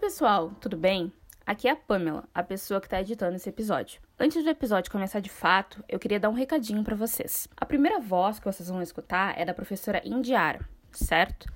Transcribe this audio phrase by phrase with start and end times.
[0.00, 1.12] Pessoal, tudo bem?
[1.44, 4.00] Aqui é a Pamela, a pessoa que está editando esse episódio.
[4.18, 7.48] Antes do episódio começar de fato, eu queria dar um recadinho para vocês.
[7.56, 10.60] A primeira voz que vocês vão escutar é da professora Indiara,
[10.92, 11.52] certo?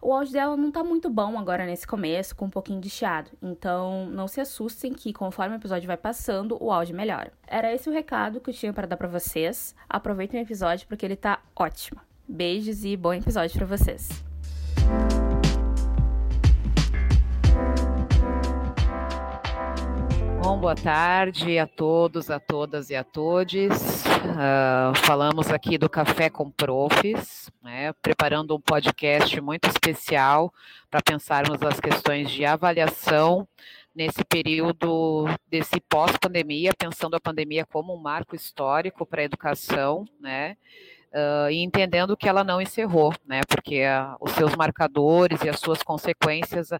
[0.00, 3.30] O áudio dela não tá muito bom agora nesse começo, com um pouquinho de chiado.
[3.40, 7.32] Então, não se assustem que conforme o episódio vai passando, o áudio melhora.
[7.46, 9.76] Era esse o recado que eu tinha para dar para vocês.
[9.88, 12.00] Aproveitem o episódio porque ele tá ótimo.
[12.26, 14.31] Beijos e bom episódio para vocês.
[20.62, 24.04] Boa tarde a todos, a todas e a todes.
[24.06, 30.54] Uh, falamos aqui do Café com Profs, né, preparando um podcast muito especial
[30.88, 33.48] para pensarmos as questões de avaliação
[33.92, 40.56] nesse período desse pós-pandemia, pensando a pandemia como um marco histórico para a educação, né?
[41.12, 43.42] Uh, e entendendo que ela não encerrou, né?
[43.46, 46.70] Porque uh, os seus marcadores e as suas consequências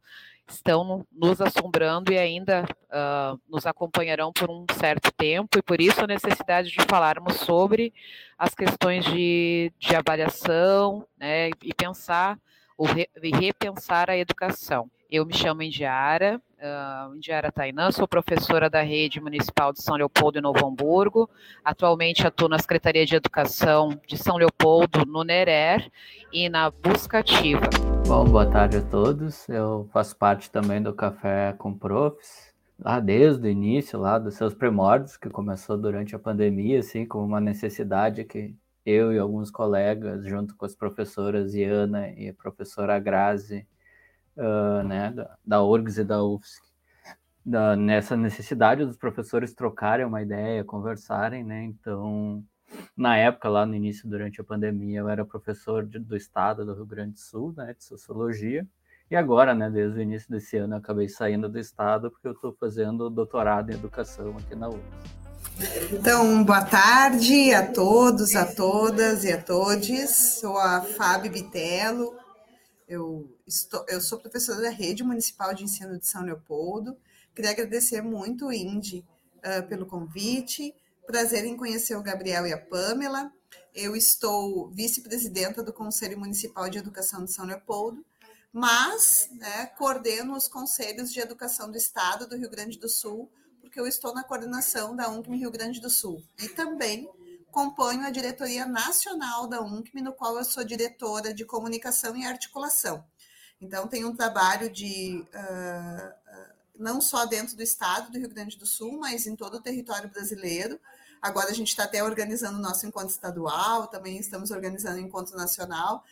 [0.49, 6.03] estão nos assombrando e ainda uh, nos acompanharão por um certo tempo, e por isso
[6.03, 7.93] a necessidade de falarmos sobre
[8.39, 12.39] as questões de, de avaliação né, e pensar
[12.77, 12.87] o
[13.23, 14.91] e repensar a educação.
[15.15, 20.39] Eu me chamo Indiara, uh, Indiara Tainã, sou professora da Rede Municipal de São Leopoldo
[20.39, 21.29] e Novo Hamburgo.
[21.63, 25.93] Atualmente atuo na Secretaria de Educação de São Leopoldo, no NERER,
[26.33, 27.61] e na Busca Ativa.
[28.07, 29.47] Bom, boa tarde a todos.
[29.51, 32.51] Eu faço parte também do Café com Profs,
[32.83, 37.27] lá desde o início, lá dos seus primórdios, que começou durante a pandemia, assim, como
[37.27, 38.55] uma necessidade que
[38.87, 43.67] eu e alguns colegas, junto com as professoras Iana e a professora Grazi,
[44.37, 46.61] uh, né, da, da URGS e da UFSC,
[47.45, 52.43] da, nessa necessidade dos professores trocarem uma ideia, conversarem, né, então,
[52.97, 56.75] na época, lá no início, durante a pandemia, eu era professor de, do estado do
[56.75, 58.67] Rio Grande do Sul, né, de Sociologia,
[59.11, 62.33] e agora, né, desde o início desse ano, eu acabei saindo do estado porque eu
[62.33, 65.23] estou fazendo doutorado em educação aqui na UFSC.
[65.93, 70.11] Então, boa tarde a todos, a todas e a todos.
[70.41, 72.22] Sou a Fábio Bitelo.
[72.93, 76.95] Eu, estou, eu sou professora da Rede Municipal de Ensino de São Leopoldo.
[77.35, 79.03] Queria agradecer muito o Indy
[79.39, 80.75] uh, pelo convite.
[81.07, 83.33] Prazer em conhecer o Gabriel e a Pamela.
[83.75, 88.05] Eu estou vice-presidenta do Conselho Municipal de Educação de São Leopoldo,
[88.53, 93.31] mas né, coordeno os conselhos de educação do Estado do Rio Grande do Sul
[93.73, 96.23] porque eu estou na coordenação da UNCM Rio Grande do Sul.
[96.39, 97.09] E também
[97.53, 103.05] componho a diretoria nacional da UNCM, no qual eu sou diretora de comunicação e articulação.
[103.61, 106.13] Então, tem um trabalho de uh,
[106.77, 110.11] não só dentro do estado do Rio Grande do Sul, mas em todo o território
[110.11, 110.81] brasileiro.
[111.21, 115.37] Agora a gente está até organizando o nosso encontro estadual, também estamos organizando o encontro
[115.37, 116.03] nacional.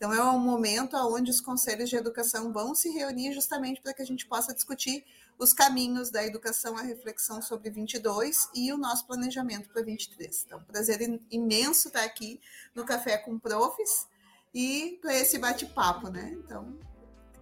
[0.00, 4.00] Então, é um momento onde os conselhos de educação vão se reunir justamente para que
[4.00, 5.04] a gente possa discutir
[5.38, 10.44] os caminhos da educação, a reflexão sobre 22 e o nosso planejamento para 23.
[10.46, 12.40] Então, prazer imenso estar aqui
[12.74, 14.08] no Café com Profs
[14.54, 16.34] e para esse bate-papo, né?
[16.42, 16.78] Então,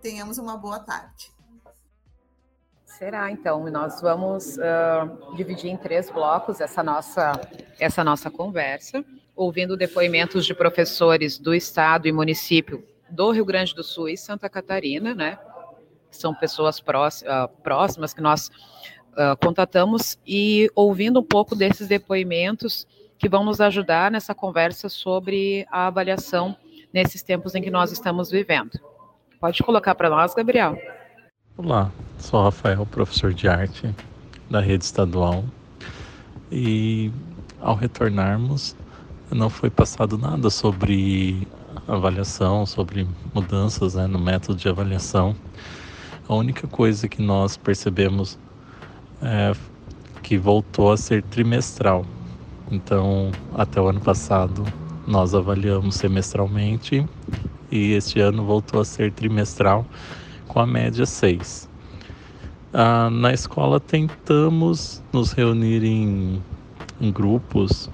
[0.02, 1.32] tenhamos uma boa tarde.
[2.84, 7.40] Será, então, nós vamos uh, dividir em três blocos essa nossa,
[7.78, 9.04] essa nossa conversa,
[9.38, 14.48] ouvindo depoimentos de professores do Estado e município do Rio Grande do Sul e Santa
[14.48, 15.38] Catarina, né?
[16.10, 16.82] são pessoas
[17.26, 18.50] ah, próximas que nós
[19.12, 25.66] uh, contatamos e ouvindo um pouco desses depoimentos que vão nos ajudar nessa conversa sobre
[25.70, 26.56] a avaliação
[26.92, 28.72] nesses tempos em que nós estamos vivendo.
[29.40, 30.76] Pode colocar para nós, Gabriel.
[31.56, 33.94] Olá, sou Rafael, professor de arte
[34.50, 35.44] da rede estadual.
[36.50, 37.12] E
[37.60, 38.74] ao retornarmos,
[39.34, 41.46] não foi passado nada sobre
[41.86, 45.36] avaliação, sobre mudanças né, no método de avaliação.
[46.28, 48.38] A única coisa que nós percebemos
[49.22, 49.52] é
[50.22, 52.04] que voltou a ser trimestral.
[52.70, 54.64] Então, até o ano passado,
[55.06, 57.06] nós avaliamos semestralmente
[57.70, 59.86] e este ano voltou a ser trimestral
[60.46, 61.68] com a média 6.
[62.72, 66.42] Ah, na escola tentamos nos reunir em,
[67.00, 67.90] em grupos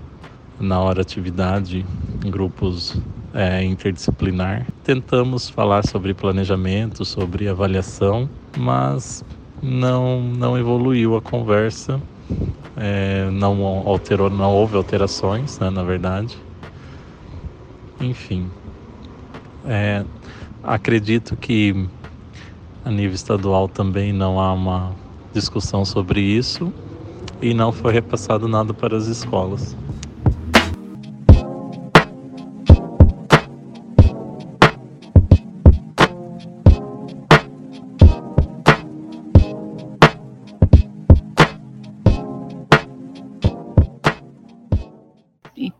[0.59, 1.85] na hora atividade,
[2.25, 2.97] em grupos
[3.33, 4.67] é, interdisciplinar.
[4.83, 9.25] Tentamos falar sobre planejamento, sobre avaliação, mas
[9.62, 12.01] não, não evoluiu a conversa,
[12.77, 16.37] é, não alterou, não houve alterações, né, na verdade.
[18.01, 18.49] Enfim,
[19.67, 20.05] é,
[20.62, 21.75] acredito que
[22.85, 24.93] a nível estadual também não há uma
[25.33, 26.73] discussão sobre isso
[27.41, 29.75] e não foi repassado nada para as escolas.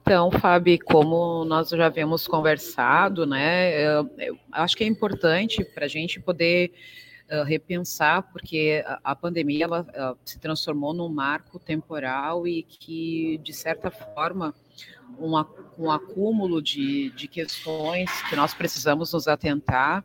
[0.07, 5.89] Então, Fábio, como nós já havíamos conversado, né, eu, acho que é importante para a
[5.89, 6.75] gente poder
[7.33, 13.91] uh, repensar, porque a, pandemia ela, se transformou num marco temporal e que, de certa
[13.91, 14.55] forma,
[15.19, 20.05] um, acúmulo de, de questões que nós precisamos nos atentar,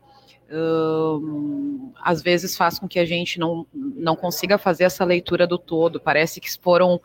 [0.49, 5.57] uh, às vezes faz com que a gente não, não consiga fazer essa leitura do
[5.57, 5.99] todo.
[5.99, 7.01] Parece que foram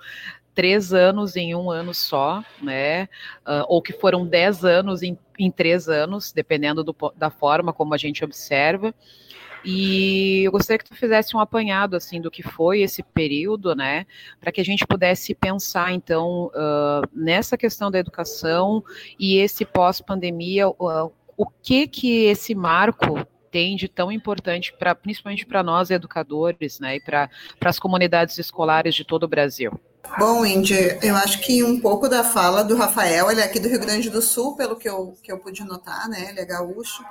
[0.55, 3.05] três anos em um ano só, né?
[3.47, 7.93] Uh, ou que foram dez anos em, em três anos, dependendo do, da forma como
[7.95, 8.95] a gente observa.
[9.65, 14.06] E eu gostaria que tu fizesse um apanhado assim do que foi esse período, né,
[14.39, 18.85] para que a gente pudesse pensar então uh, nessa questão da educação
[19.19, 25.47] e esse pós-pandemia, uh, o que que esse marco tem de tão importante para principalmente
[25.47, 27.31] para nós educadores, né, e para
[27.65, 29.81] as comunidades escolares de todo o Brasil.
[30.19, 33.69] Bom, Indy, eu acho que um pouco da fala do Rafael, ele é aqui do
[33.69, 36.31] Rio Grande do Sul, pelo que eu, que eu pude notar, né?
[36.31, 37.05] Ele é gaúcho.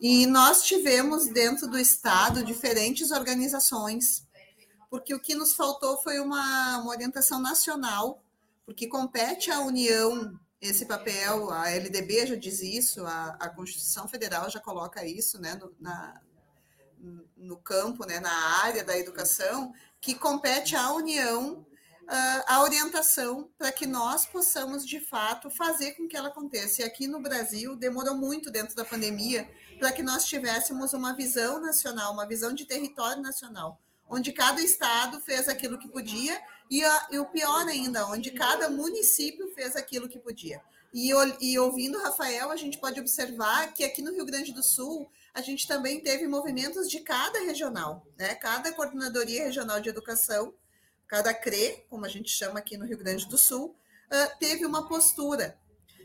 [0.00, 4.26] E nós tivemos dentro do Estado diferentes organizações,
[4.88, 8.22] porque o que nos faltou foi uma, uma orientação nacional,
[8.64, 14.48] porque compete à União esse papel, a LDB já diz isso, a, a Constituição Federal
[14.50, 16.20] já coloca isso né, no, na,
[17.36, 18.32] no campo, né, na
[18.62, 21.66] área da educação, que compete à União
[22.46, 26.82] a orientação para que nós possamos, de fato, fazer com que ela aconteça.
[26.82, 29.48] E aqui no Brasil, demorou muito dentro da pandemia
[29.78, 35.20] para que nós tivéssemos uma visão nacional, uma visão de território nacional, onde cada estado
[35.20, 40.08] fez aquilo que podia e, a, e o pior ainda, onde cada município fez aquilo
[40.08, 40.60] que podia.
[40.92, 44.62] E, e ouvindo o Rafael, a gente pode observar que aqui no Rio Grande do
[44.62, 48.34] Sul, a gente também teve movimentos de cada regional, né?
[48.34, 50.52] Cada coordenadoria regional de educação
[51.10, 53.76] cada CRE, como a gente chama aqui no Rio Grande do Sul,
[54.06, 55.58] uh, teve uma postura.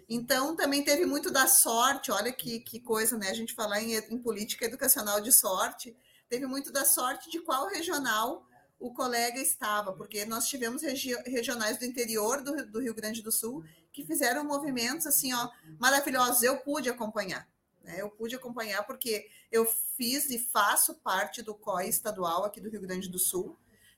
[0.10, 3.30] Então, também teve muito da sorte, olha que, que coisa, né?
[3.30, 5.96] A gente falar em, em política educacional de sorte,
[6.28, 8.48] teve muito da sorte de qual regional
[8.80, 13.32] o colega estava, porque nós tivemos regi regionais do interior do, do, Rio Grande do
[13.32, 13.64] Sul
[13.94, 15.50] que fizeram movimentos assim, ó,
[15.80, 16.42] maravilhosos.
[16.42, 17.48] Eu pude acompanhar,
[17.84, 18.02] né?
[18.02, 22.82] Eu pude acompanhar porque eu fiz e faço parte do COI estadual aqui do Rio
[22.82, 23.56] Grande do Sul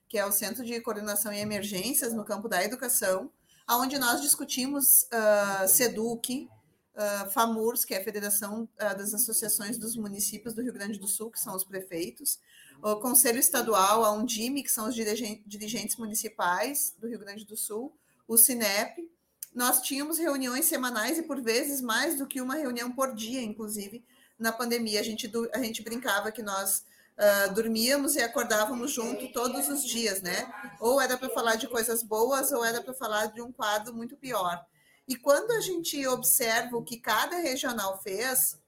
[0.08, 3.30] que é o Centro de Coordenação em Emergências no campo da educação,
[3.70, 6.48] onde nós discutimos uh, SEDUC,
[6.94, 11.06] uh, FAMURS, que é a Federação uh, das Associações dos Municípios do Rio Grande do
[11.06, 12.38] Sul, que são os prefeitos,
[12.82, 17.92] o Conselho Estadual, a Undime, que são os dirigentes municipais do Rio Grande do Sul,
[18.26, 19.10] o CINEP.
[19.52, 24.04] Nós tínhamos reuniões semanais e, por vezes, mais do que uma reunião por dia, inclusive,
[24.38, 25.00] na pandemia.
[25.00, 26.84] A gente, a gente brincava que nós
[27.18, 30.50] uh, dormíamos e acordávamos junto todos os dias, né?
[30.80, 34.16] Ou era para falar de coisas boas, ou era para falar de um quadro muito
[34.16, 34.64] pior.
[35.06, 38.58] E quando a gente observa o que cada regional fez,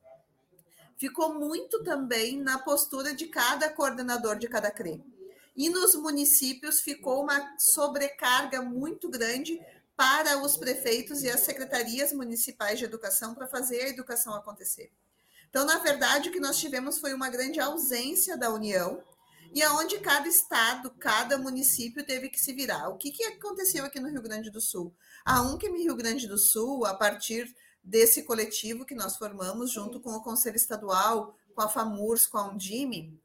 [0.97, 5.03] ficou muito também na postura de cada coordenador de cada CRE.
[5.57, 9.61] E nos municípios ficou uma sobrecarga muito grande
[9.97, 14.91] para os prefeitos e as secretarias municipais de educação para fazer a educação acontecer.
[15.51, 19.03] Então, na verdade, o que nós tivemos foi uma grande ausência da União
[19.53, 22.89] e aonde cada estado, cada município teve que se virar.
[22.89, 24.95] O que, que aconteceu aqui no Rio Grande do Sul?
[25.25, 27.53] A UNCM Rio Grande do Sul, a partir
[27.83, 32.49] desse coletivo que nós formamos junto com o Conselho Estadual, com a FAMURS, com a
[32.49, 33.21] Undime,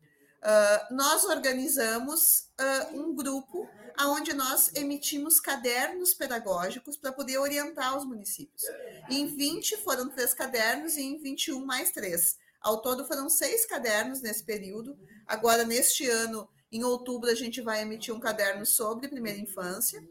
[0.46, 3.68] uh, nós organizamos uh, um grupo
[4.00, 8.64] onde nós emitimos cadernos pedagógicos para poder orientar os municípios.
[9.10, 12.38] em 20 foram três cadernos e em 21 mais três.
[12.62, 14.98] Ao todo foram seis cadernos nesse período.
[15.26, 20.04] Agora, neste ano, em outubro, a gente vai emitir um caderno sobre primeira infância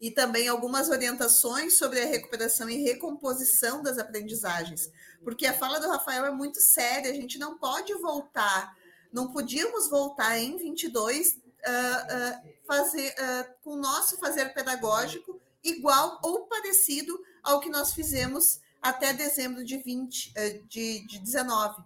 [0.00, 4.90] e também algumas orientações sobre a recuperação e recomposição das aprendizagens,
[5.22, 8.76] porque a fala do Rafael é muito séria, a gente não pode voltar,
[9.14, 16.20] não podíamos voltar em 22 uh, uh, fazer uh, com o nosso fazer pedagógico igual
[16.22, 20.34] ou parecido ao que nós fizemos até dezembro de 20,
[20.68, 21.82] de, de 19.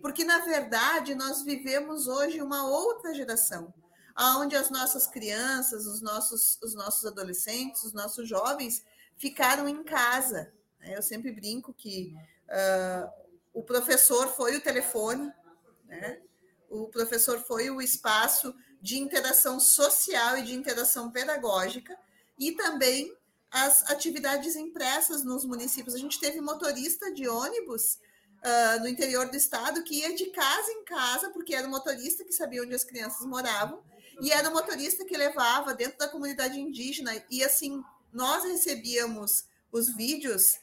[0.00, 3.72] Porque, na verdade, nós vivemos hoje uma outra geração,
[4.38, 8.84] onde as nossas crianças, os nossos, os nossos adolescentes, os nossos jovens
[9.16, 10.52] ficaram em casa.
[10.80, 12.12] Eu sempre brinco que
[12.48, 13.08] uh,
[13.52, 15.32] o professor foi o telefone,
[15.86, 16.20] né?
[16.82, 21.96] O professor foi o espaço de interação social e de interação pedagógica,
[22.38, 23.16] e também
[23.50, 25.94] as atividades impressas nos municípios.
[25.94, 30.72] A gente teve motorista de ônibus uh, no interior do estado que ia de casa
[30.72, 33.82] em casa, porque era o motorista que sabia onde as crianças moravam,
[34.20, 39.94] e era o motorista que levava dentro da comunidade indígena, e assim, nós recebíamos os
[39.94, 40.58] vídeos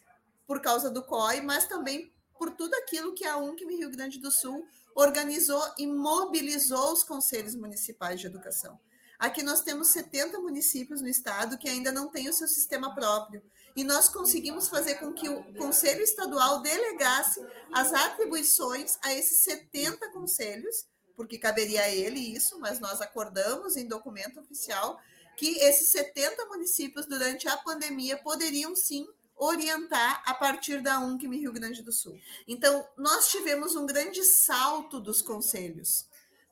[0.46, 4.31] por causa do COI, mas também por tudo aquilo que a UNCM Rio Grande do
[4.31, 8.79] Sul organizou e mobilizou os conselhos municipais de educação.
[9.19, 13.43] Aqui nós temos 70 municípios no estado que ainda não têm o seu sistema próprio.
[13.75, 20.10] E nós conseguimos fazer com que o Conselho Estadual delegasse as atribuições a esses 70
[20.10, 25.00] conselhos, porque caberia a ele isso, mas nós acordamos em documento oficial
[25.38, 29.07] que esses 70 municípios, durante a pandemia, poderiam sim
[29.41, 32.15] orientar a partir da UNCM Rio Grande do Sul.
[32.48, 36.05] Então, nós tivemos um grande salto dos conselhos,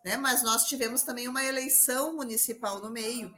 [0.04, 0.18] né?
[0.18, 3.32] mas nós tivemos também uma eleição municipal no meio,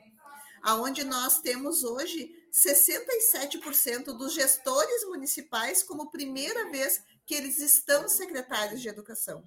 [0.64, 8.82] aonde nós temos hoje 67% dos gestores municipais como primeira vez que eles estão secretários
[8.82, 9.44] de educação.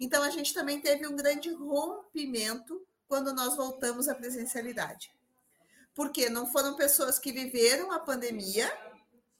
[0.00, 5.12] Então, a gente também teve um grande rompimento quando nós voltamos à presencialidade.
[5.94, 8.68] Porque não foram pessoas que viveram a pandemia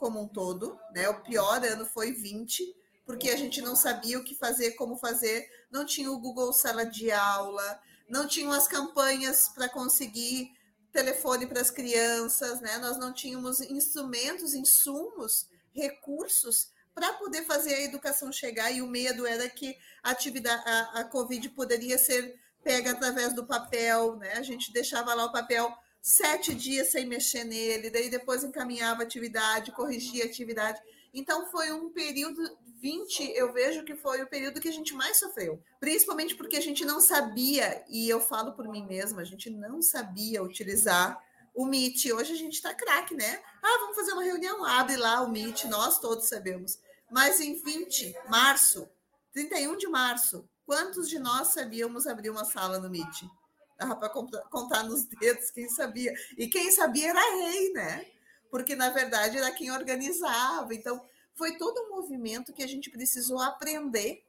[0.04, 1.08] como um todo, né?
[1.08, 5.48] O pior ano foi 20, porque a gente não sabia o que fazer, como fazer,
[5.70, 10.52] não tinha o Google Sala de Aula, não tinham as campanhas para conseguir
[10.92, 12.76] telefone para as crianças, né?
[12.76, 19.26] Nós não tínhamos instrumentos, insumos, recursos para poder fazer a educação chegar e o medo
[19.26, 24.34] era que a atividade a, a Covid poderia ser pega através do papel, né?
[24.34, 29.72] A gente deixava lá o papel sete dias sem mexer nele, daí depois encaminhava atividade,
[29.72, 30.78] corrigia atividade.
[31.14, 32.42] Então foi um período
[32.78, 36.60] 20, eu vejo que foi o período que a gente mais sofreu, principalmente porque a
[36.60, 41.18] gente não sabia, e eu falo por mim mesma, a gente não sabia utilizar
[41.54, 42.12] o Meet.
[42.12, 43.42] Hoje a gente está craque, né?
[43.62, 46.78] Ah, vamos fazer uma reunião, abre lá o Meet, nós todos sabemos.
[47.10, 48.86] Mas em 20, março,
[49.32, 53.24] 31 de março, quantos de nós sabíamos abrir uma sala no Meet?
[53.78, 56.14] Dava para contar nos dedos quem sabia.
[56.36, 58.06] E quem sabia era rei, né?
[58.50, 60.74] Porque, na verdade, era quem organizava.
[60.74, 61.04] Então,
[61.34, 64.24] foi todo um movimento que a gente precisou aprender.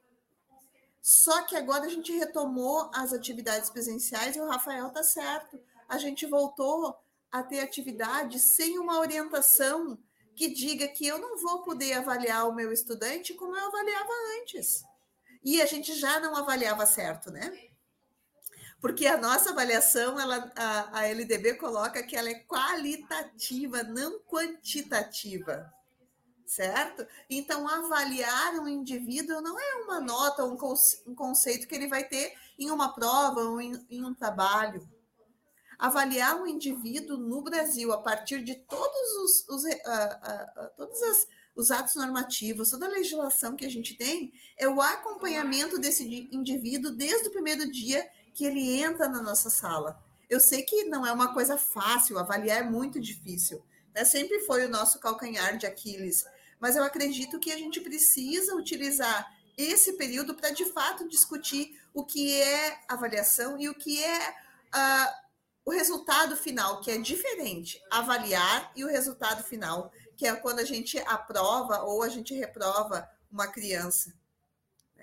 [1.00, 5.60] Só que agora a gente retomou as atividades presenciais e o Rafael tá certo.
[5.88, 6.98] A gente voltou
[7.30, 9.96] a ter atividade sem uma orientação
[10.34, 14.82] que diga que eu não vou poder avaliar o meu estudante como eu avaliava antes.
[15.44, 17.56] E a gente já não avaliava certo, né?
[18.86, 25.74] Porque a nossa avaliação, ela, a, a LDB coloca que ela é qualitativa, não quantitativa,
[26.46, 27.04] certo?
[27.28, 30.56] Então, avaliar um indivíduo não é uma nota, um,
[31.04, 34.88] um conceito que ele vai ter em uma prova ou em, em um trabalho.
[35.76, 39.62] Avaliar um indivíduo no Brasil a partir de todos os, os,
[40.76, 41.26] todos as,
[41.56, 46.92] os atos normativos, toda a legislação que a gente tem, é o acompanhamento desse indivíduo
[46.92, 49.98] desde o primeiro dia que ele entra na nossa sala.
[50.28, 53.64] Eu sei que não é uma coisa fácil, avaliar é muito difícil.
[53.94, 54.04] Né?
[54.04, 56.26] Sempre foi o nosso calcanhar de Aquiles.
[56.60, 62.04] Mas eu acredito que a gente precisa utilizar esse período para, de fato, discutir o
[62.04, 65.14] que é avaliação e o que é uh,
[65.64, 67.80] o resultado final, que é diferente.
[67.90, 73.08] Avaliar e o resultado final, que é quando a gente aprova ou a gente reprova
[73.32, 74.12] uma criança.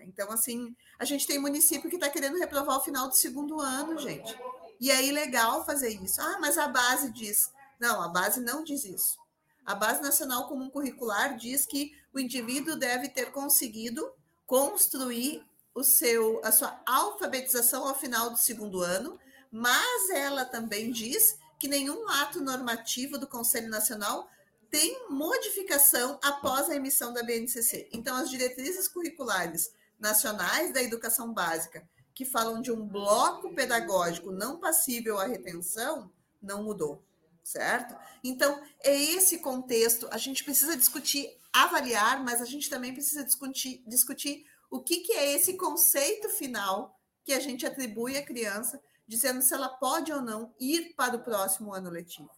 [0.03, 3.97] Então, assim, a gente tem município que está querendo reprovar o final do segundo ano,
[3.97, 4.37] gente.
[4.79, 6.21] E é ilegal fazer isso.
[6.21, 7.51] Ah, mas a base diz.
[7.79, 9.17] Não, a base não diz isso.
[9.65, 14.11] A Base Nacional Comum Curricular diz que o indivíduo deve ter conseguido
[14.45, 15.41] construir
[15.73, 19.17] o seu, a sua alfabetização ao final do segundo ano,
[19.49, 24.29] mas ela também diz que nenhum ato normativo do Conselho Nacional
[24.69, 27.87] tem modificação após a emissão da BNCC.
[27.93, 29.71] Então, as diretrizes curriculares
[30.03, 36.61] nacionais da educação básica, que falam de um bloco pedagógico não passível à retenção, não
[36.61, 37.01] mudou,
[37.41, 37.95] certo?
[38.21, 40.07] Então, é esse contexto.
[40.11, 45.13] A gente precisa discutir, avaliar, mas a gente também precisa discutir, discutir o que, que
[45.13, 50.21] é esse conceito final que a gente atribui à criança, dizendo se ela pode ou
[50.21, 52.29] não ir para o próximo ano letivo.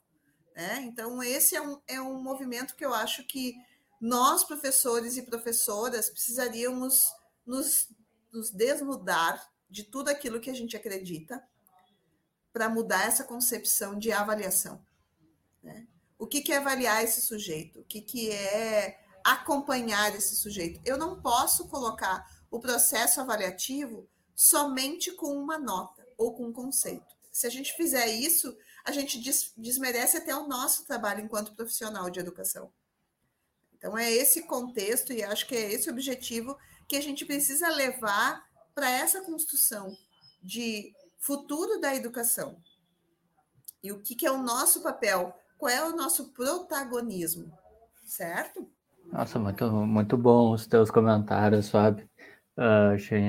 [0.55, 0.83] Né?
[0.83, 3.55] Então, esse é um, é um movimento que eu acho que
[3.99, 7.11] nós, professores e professoras, precisaríamos
[7.45, 7.89] nos,
[8.31, 8.51] nos
[9.69, 11.43] de tudo aquilo que a gente acredita
[12.51, 14.81] para mudar essa concepção de avaliação.
[15.61, 15.87] Né?
[16.17, 17.81] O que, que é avaliar esse sujeito?
[17.81, 20.79] O que, que é acompanhar esse sujeito?
[20.85, 27.15] Eu não posso colocar o processo avaliativo somente com uma nota ou com um conceito.
[27.31, 32.09] Se a gente fizer isso, a gente des desmerece até o nosso trabalho enquanto profissional
[32.09, 32.71] de educação.
[33.73, 37.69] Então, é esse contexto e acho que é esse o objetivo que a gente precisa
[37.69, 39.95] levar para essa construção
[40.41, 42.57] de futuro da educação.
[43.81, 47.51] E o que, que é o nosso papel qual é o nosso protagonismo,
[48.05, 48.69] certo?
[49.11, 52.07] Nossa, muito, muito bom os teus comentários, Fábio.
[52.57, 53.21] Uh, achei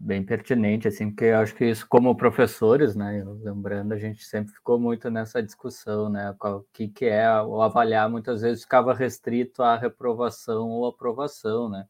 [0.00, 4.78] bem pertinente, assim, porque acho que isso, como professores, né, lembrando, a gente sempre ficou
[4.78, 9.76] muito nessa discussão, né, o que, que é o avaliar, muitas vezes ficava restrito à
[9.76, 11.84] reprovação ou aprovação, né,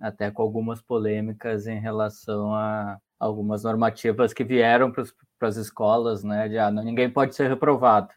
[0.00, 6.48] até com algumas polêmicas em relação a algumas normativas que vieram para as escolas, né,
[6.48, 8.12] de ah, não, ninguém pode ser reprovado.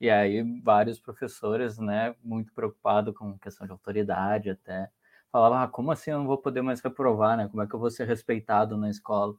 [0.00, 4.90] E aí vários professores, né, muito preocupados com questão de autoridade até,
[5.36, 7.48] falavam, ah, como assim eu não vou poder mais reprovar, né?
[7.48, 9.34] Como é que eu vou ser respeitado na escola?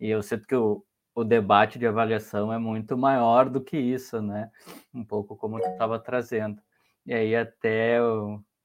[0.00, 0.84] E eu sinto que o,
[1.14, 4.50] o debate de avaliação é muito maior do que isso, né?
[4.92, 6.60] Um pouco como tu estava trazendo.
[7.06, 8.00] E aí até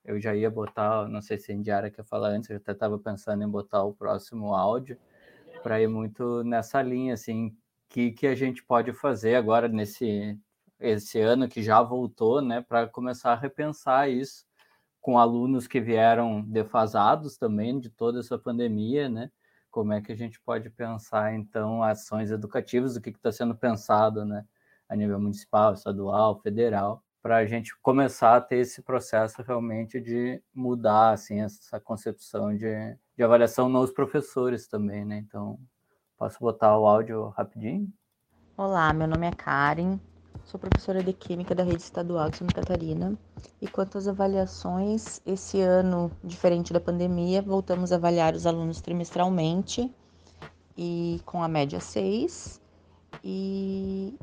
[0.06, 2.98] eu já ia botar, não sei se a Indiara quer falar antes, eu até estava
[2.98, 4.98] pensando em botar o próximo áudio
[5.64, 7.56] para ir muito nessa linha, assim,
[7.90, 10.38] que que a gente pode fazer agora nesse
[10.80, 14.46] esse ano que já voltou, né, para começar a repensar isso
[15.02, 19.32] com alunos que vieram defasados também de toda essa pandemia, né?
[19.72, 24.26] Como é que a gente pode pensar, então, ações educativas, o que está sendo pensado,
[24.26, 24.46] né?
[24.88, 30.42] A nível municipal, estadual, federal, para a gente começar a ter esse processo realmente de
[30.54, 35.18] mudar, assim, essa concepção de, de avaliação nos professores também, né?
[35.18, 35.60] Então,
[36.18, 37.92] posso botar o áudio rapidinho?
[38.56, 40.00] Olá, meu nome é Karen,
[40.50, 43.16] Sou professora de Química da Rede Estadual de Santa Catarina.
[43.62, 49.94] E quanto às avaliações, esse ano, diferente da pandemia, voltamos a avaliar os alunos trimestralmente
[50.76, 52.60] e com a média 6.
[53.24, 54.18] E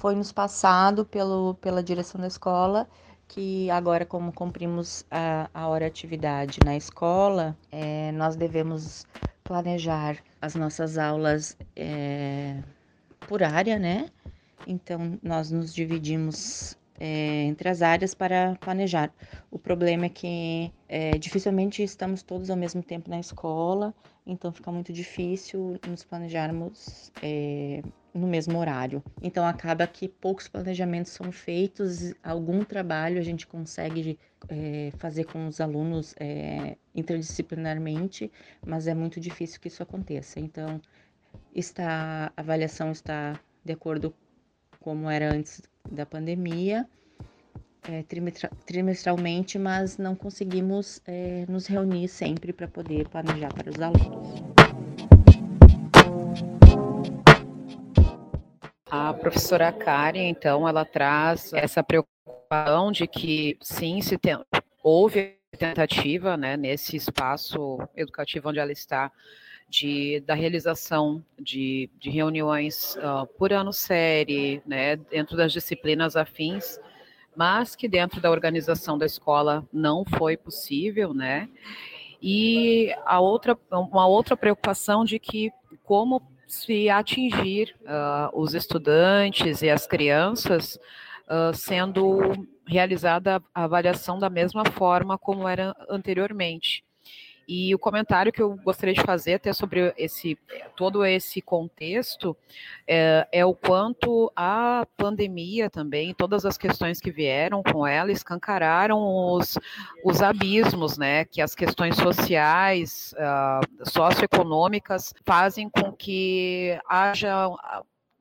[0.00, 2.88] foi nos passado pelo, pela direção da escola
[3.28, 9.06] que agora, como cumprimos a, a hora atividade na escola, é, nós devemos
[9.44, 12.60] planejar as nossas aulas é,
[13.28, 14.08] por área, né?
[14.66, 19.12] Então, nós nos dividimos é, entre as áreas para planejar.
[19.50, 23.94] O problema é que é, dificilmente estamos todos ao mesmo tempo na escola,
[24.26, 27.82] então fica muito difícil nos planejarmos é,
[28.14, 29.02] no mesmo horário.
[29.22, 34.18] Então acaba que poucos planejamentos são feitos, algum trabalho a gente consegue
[34.48, 38.30] é, fazer com os alunos é, interdisciplinarmente,
[38.66, 40.40] mas é muito difícil que isso aconteça.
[40.40, 40.80] Então
[41.54, 44.14] está, a avaliação está de acordo
[44.80, 46.88] como era antes da pandemia,
[47.88, 48.04] é,
[48.66, 54.60] trimestralmente, mas não conseguimos é, nos reunir sempre para poder planejar para os alunos.
[58.90, 64.36] A professora Karen, então, ela traz essa preocupação de que, sim, se tem,
[64.82, 69.12] houve tentativa né, nesse espaço educativo onde ela está
[69.68, 76.80] de, da realização de, de reuniões uh, por ano série, né, dentro das disciplinas afins,
[77.36, 81.48] mas que dentro da organização da escola não foi possível, né?
[82.20, 85.52] E a outra, uma outra preocupação de que
[85.84, 86.20] como
[86.50, 90.76] se atingir uh, os estudantes e as crianças
[91.28, 92.18] uh, sendo
[92.66, 96.84] realizada a avaliação da mesma forma como era anteriormente.
[97.52, 100.38] E o comentário que eu gostaria de fazer até sobre esse
[100.76, 102.36] todo esse contexto
[102.86, 109.00] é, é, o quanto a pandemia também, todas as questões que vieram com ela, escancararam
[109.02, 109.58] os,
[110.04, 111.24] os abismos, né?
[111.24, 117.48] Que as questões sociais, uh, socioeconômicas fazem com que haja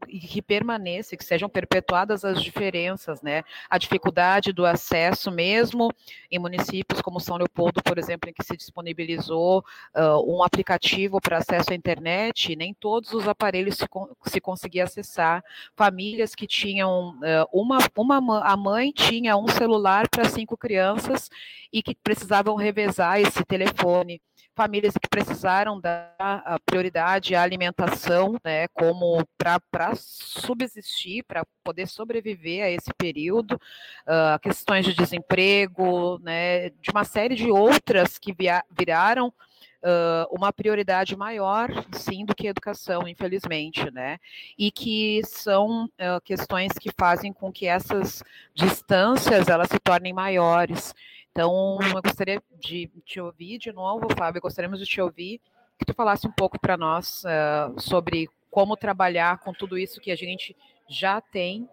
[0.08, 3.44] que permaneça, que sejam perpetuadas as diferenças, né?
[3.70, 5.92] A dificuldade do acesso mesmo
[6.32, 9.64] em municípios como São Leopoldo, por exemplo, em que se disponibilizou
[9.96, 13.86] uh, um aplicativo para acesso à internet, nem todos os aparelhos se,
[14.28, 15.44] se conseguia acessar.
[15.76, 21.30] Famílias que tinham uh, uma, uma a mãe tinha um celular para cinco crianças
[21.72, 24.22] e que precisavam revezar esse telefone
[24.60, 32.69] famílias que precisaram dar prioridade à alimentação, né, como para subsistir, para poder sobreviver a
[32.69, 39.34] esse período, uh, questões de desemprego, né, de uma série de outras que via, viraram
[39.82, 44.17] Uh, uma prioridade maior, sim, do que educação, infelizmente, né?
[44.58, 48.22] E que são uh, questões que fazem com que essas
[48.54, 50.93] distâncias elas se tornem maiores.
[51.32, 55.39] Então, eu gostaria de te ouvir de novo, Fábio, gostaríamos de te ouvir,
[55.78, 60.12] que tu falasse um pouco para nós uh, sobre como trabalhar com tudo isso que
[60.12, 60.56] a gente
[60.89, 61.70] já tem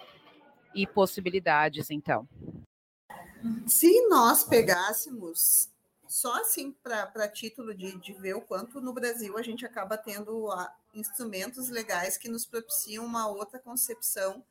[0.74, 2.28] e possibilidades, então.
[3.66, 5.70] Se nós pegássemos
[6.06, 10.48] só assim para título de, de ver o quanto no Brasil a gente acaba tendo
[10.48, 14.44] uh, instrumentos legais que nos propiciam uma outra concepção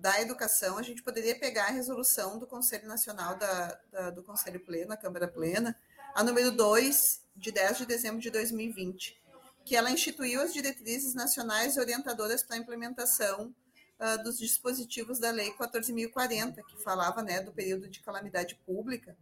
[0.00, 4.58] da educação, a gente poderia pegar a resolução do Conselho Nacional da, da do Conselho
[4.60, 5.78] Pleno, a Câmara Plena,
[6.14, 9.20] a número 2, de 10 de dezembro de 2020,
[9.64, 13.54] que ela instituiu as diretrizes nacionais orientadoras para a implementação
[13.98, 19.16] uh, dos dispositivos da Lei 14.040, que falava né, do período de calamidade pública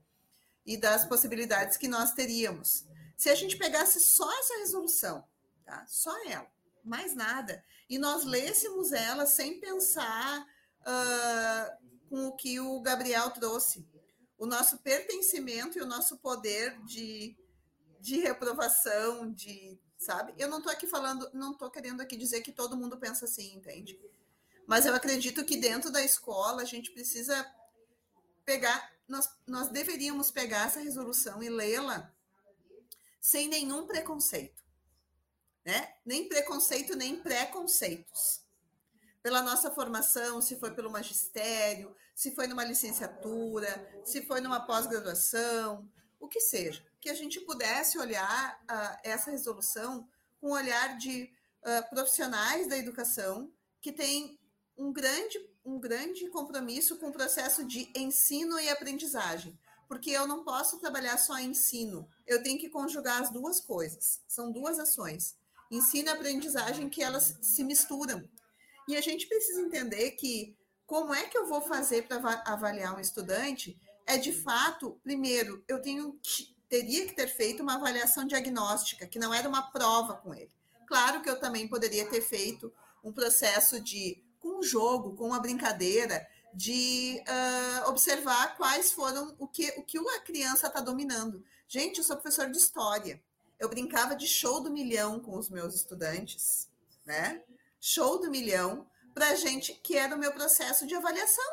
[0.65, 2.87] e das possibilidades que nós teríamos.
[3.17, 5.25] Se a gente pegasse só essa resolução,
[5.67, 5.85] tá?
[5.89, 6.47] só ela,
[6.85, 10.47] mais nada, e nós lêssemos ela sem pensar
[10.89, 13.87] uh, com o que o Gabriel trouxe,
[14.39, 17.37] o nosso pertencimento e o nosso poder de,
[18.01, 20.33] de reprovação, de sabe?
[20.39, 23.55] Eu não estou aqui falando, não estou querendo aqui dizer que todo mundo pensa assim,
[23.55, 24.01] entende?
[24.67, 27.45] Mas eu acredito que dentro da escola a gente precisa
[28.45, 32.15] pegar, nós, nós deveríamos pegar essa resolução e lê-la
[33.21, 34.63] sem nenhum preconceito,
[35.65, 35.95] né?
[36.05, 38.48] Nem preconceito, nem preconceitos.
[39.23, 45.89] Pela nossa formação, se foi pelo magistério, se foi numa licenciatura, se foi numa pós-graduação,
[46.21, 50.09] o que seja, que a gente pudesse olhar uh, essa resolução
[50.41, 54.39] com o olhar de uh, profissionais da educação que têm
[54.77, 60.45] um grande, um grande compromisso com o processo de ensino e aprendizagem, porque eu não
[60.45, 65.37] posso trabalhar só ensino, eu tenho que conjugar as duas coisas, são duas ações,
[65.71, 68.29] ensino e aprendizagem que elas se misturam.
[68.89, 73.01] E a gente precisa entender que como é que eu vou fazer para avaliar um
[73.01, 76.19] estudante é de fato, primeiro, eu tenho
[76.69, 80.51] teria que ter feito uma avaliação diagnóstica, que não era uma prova com ele.
[80.87, 82.73] Claro que eu também poderia ter feito
[83.03, 89.47] um processo de com um jogo, com uma brincadeira, de uh, observar quais foram o
[89.47, 91.45] que, o que a criança está dominando.
[91.67, 93.23] Gente, eu sou professor de história.
[93.59, 96.71] Eu brincava de show do milhão com os meus estudantes,
[97.05, 97.43] né?
[97.81, 101.45] Show do milhão para gente que era o meu processo de avaliação.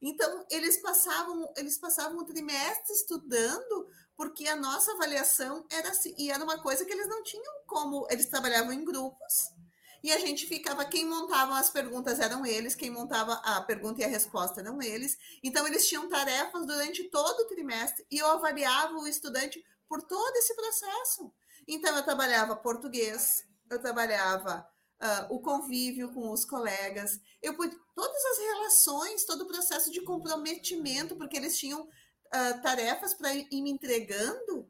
[0.00, 6.30] Então eles passavam eles passavam o trimestre estudando porque a nossa avaliação era assim e
[6.30, 9.58] era uma coisa que eles não tinham como eles trabalhavam em grupos
[10.02, 14.04] e a gente ficava, quem montava as perguntas eram eles, quem montava a pergunta e
[14.04, 15.18] a resposta eram eles.
[15.42, 20.36] Então, eles tinham tarefas durante todo o trimestre e eu avaliava o estudante por todo
[20.36, 21.32] esse processo.
[21.66, 24.68] Então, eu trabalhava português, eu trabalhava
[25.00, 31.16] uh, o convívio com os colegas, eu todas as relações, todo o processo de comprometimento,
[31.16, 34.66] porque eles tinham uh, tarefas para ir me entregando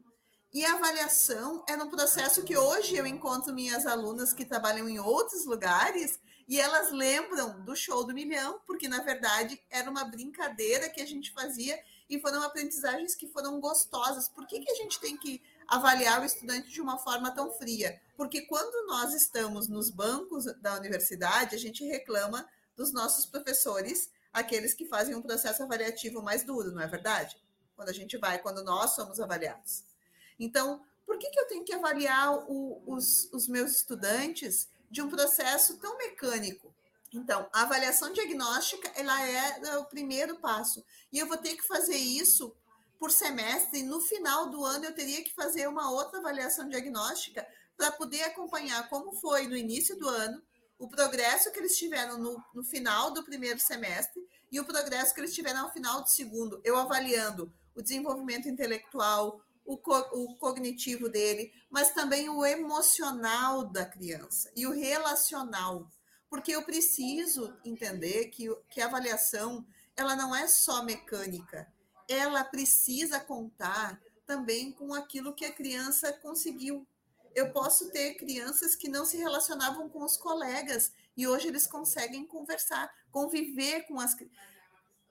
[0.51, 4.99] e a avaliação é um processo que hoje eu encontro minhas alunas que trabalham em
[4.99, 10.89] outros lugares e elas lembram do show do milhão, porque na verdade era uma brincadeira
[10.89, 14.27] que a gente fazia e foram aprendizagens que foram gostosas.
[14.27, 18.01] Por que, que a gente tem que avaliar o estudante de uma forma tão fria?
[18.17, 24.73] Porque quando nós estamos nos bancos da universidade, a gente reclama dos nossos professores, aqueles
[24.73, 27.37] que fazem um processo avaliativo mais duro, não é verdade?
[27.75, 29.83] Quando a gente vai, quando nós somos avaliados.
[30.39, 35.09] Então, por que, que eu tenho que avaliar o, os, os meus estudantes de um
[35.09, 36.73] processo tão mecânico?
[37.11, 40.85] Então, a avaliação diagnóstica ela é o primeiro passo.
[41.11, 42.55] E eu vou ter que fazer isso
[42.99, 47.47] por semestre, e no final do ano eu teria que fazer uma outra avaliação diagnóstica
[47.77, 50.43] para poder acompanhar como foi no início do ano,
[50.77, 55.21] o progresso que eles tiveram no, no final do primeiro semestre e o progresso que
[55.21, 56.61] eles tiveram ao final do segundo.
[56.63, 63.85] Eu avaliando o desenvolvimento intelectual, o, co o cognitivo dele, mas também o emocional da
[63.85, 65.89] criança e o relacional.
[66.29, 71.67] Porque eu preciso entender que, que a avaliação ela não é só mecânica,
[72.09, 76.85] ela precisa contar também com aquilo que a criança conseguiu.
[77.35, 82.25] Eu posso ter crianças que não se relacionavam com os colegas e hoje eles conseguem
[82.25, 84.15] conversar, conviver com as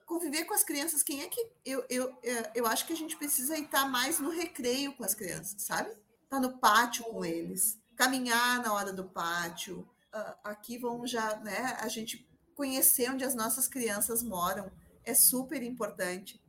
[0.05, 1.51] conviver com as crianças, quem é que.
[1.63, 2.17] Eu, eu,
[2.55, 5.95] eu acho que a gente precisa estar mais no recreio com as crianças, sabe?
[6.27, 9.87] Tá no pátio com eles, caminhar na hora do pátio.
[10.13, 11.77] Uh, aqui vamos já, né?
[11.79, 14.71] A gente conhecer onde as nossas crianças moram
[15.09, 16.41] é super importante.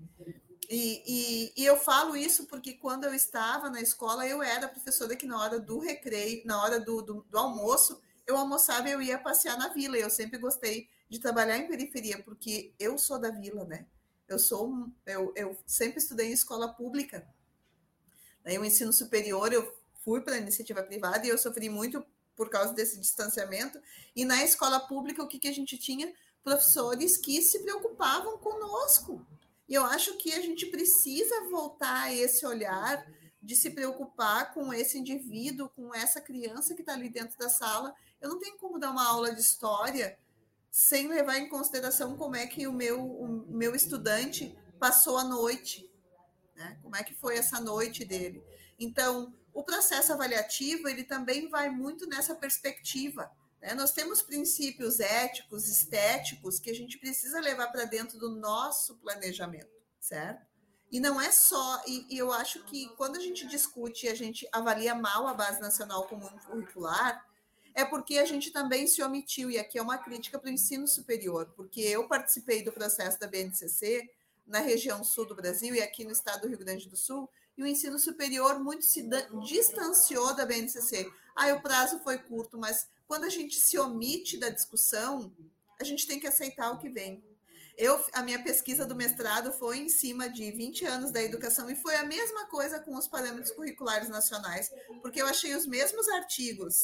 [0.68, 5.16] E, e, e, eu falo isso porque quando eu estava na escola, eu era professora
[5.16, 9.02] que na hora do recreio, na hora do, do, do almoço, eu almoçava e eu
[9.02, 9.96] ia passear na vila.
[9.96, 13.86] Eu sempre gostei de trabalhar em periferia, porque eu sou da vila, né?
[14.28, 17.26] Eu sou, eu, eu sempre estudei em escola pública.
[18.44, 22.48] Daí o ensino superior eu fui para a iniciativa privada e eu sofri muito por
[22.48, 23.80] causa desse distanciamento.
[24.14, 26.14] E na escola pública o que, que a gente tinha?
[26.42, 29.26] Professores que se preocupavam conosco.
[29.68, 33.06] E eu acho que a gente precisa voltar a esse olhar
[33.42, 37.94] de se preocupar com esse indivíduo, com essa criança que está ali dentro da sala.
[38.20, 40.18] Eu não tenho como dar uma aula de história
[40.70, 45.90] sem levar em consideração como é que o meu, o meu estudante passou a noite,
[46.54, 46.78] né?
[46.82, 48.42] Como é que foi essa noite dele?
[48.78, 53.30] Então, o processo avaliativo ele também vai muito nessa perspectiva.
[53.60, 53.74] Né?
[53.74, 59.70] Nós temos princípios éticos, estéticos que a gente precisa levar para dentro do nosso planejamento,
[60.00, 60.48] certo?
[60.90, 64.14] E não é só, e, e, eu acho que quando a gente discute e a
[64.14, 67.24] gente avalia mal a Base Nacional Comum Curricular,
[67.74, 70.88] é porque a gente também se omitiu, e aqui é uma crítica para o ensino
[70.88, 74.10] superior, porque eu participei do processo da BNCC
[74.44, 77.62] na região sul do Brasil e aqui no estado do Rio Grande do Sul, e
[77.62, 79.08] o ensino superior muito se
[79.44, 81.08] distanciou da BNCC.
[81.36, 85.34] Ah, o prazo foi curto, mas quando a gente se omite da discussão,
[85.80, 87.20] a gente tem que aceitar o que vem.
[87.76, 91.74] Eu, a minha pesquisa do mestrado foi em cima de 20 anos da educação e
[91.74, 94.70] foi a mesma coisa com os parâmetros curriculares nacionais,
[95.02, 96.76] porque eu achei os mesmos artigos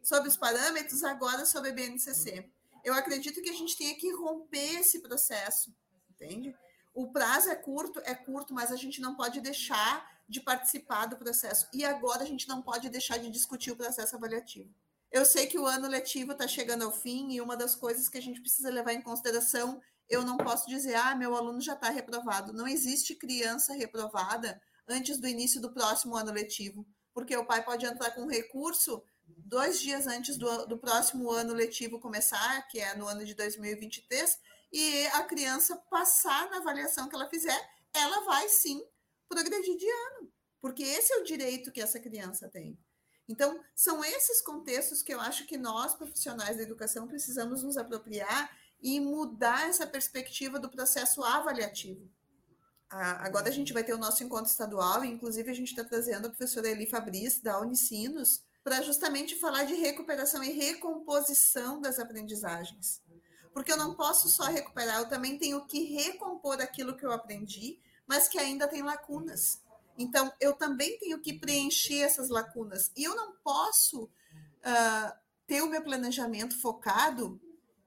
[0.00, 2.48] sobre os parâmetros agora sobre a BNCC.
[2.84, 5.74] Eu acredito que a gente tenha que romper esse processo,
[6.08, 6.54] entende?
[6.94, 11.16] O prazo é curto, é curto, mas a gente não pode deixar de participar do
[11.16, 11.68] processo.
[11.72, 14.72] E agora a gente não pode deixar de discutir o processo avaliativo.
[15.14, 18.18] Eu sei que o ano letivo está chegando ao fim e uma das coisas que
[18.18, 21.88] a gente precisa levar em consideração eu não posso dizer, ah, meu aluno já está
[21.88, 22.52] reprovado.
[22.52, 27.86] Não existe criança reprovada antes do início do próximo ano letivo, porque o pai pode
[27.86, 33.06] entrar com recurso dois dias antes do, do próximo ano letivo começar, que é no
[33.06, 34.36] ano de 2023,
[34.72, 38.84] e a criança passar na avaliação que ela fizer, ela vai sim
[39.28, 42.76] progredir de ano, porque esse é o direito que essa criança tem.
[43.28, 48.50] Então, são esses contextos que eu acho que nós, profissionais da educação, precisamos nos apropriar
[48.82, 52.06] e mudar essa perspectiva do processo avaliativo.
[52.90, 56.26] Agora a gente vai ter o nosso encontro estadual, e inclusive a gente está trazendo
[56.26, 63.02] a professora Eli Fabris, da Unicinos, para justamente falar de recuperação e recomposição das aprendizagens.
[63.52, 67.80] Porque eu não posso só recuperar, eu também tenho que recompor aquilo que eu aprendi,
[68.06, 69.60] mas que ainda tem lacunas.
[69.96, 72.90] Então, eu também tenho que preencher essas lacunas.
[72.96, 75.12] E eu não posso uh,
[75.46, 77.40] ter o meu planejamento focado